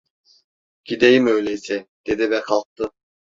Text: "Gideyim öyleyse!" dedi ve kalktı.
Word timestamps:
"Gideyim 0.85 1.27
öyleyse!" 1.27 1.87
dedi 2.07 2.31
ve 2.31 2.41
kalktı. 2.41 2.91